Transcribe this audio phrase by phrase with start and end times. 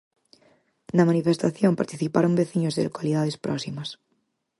[0.95, 3.89] Na manifestación participaron veciños de localidades próximas.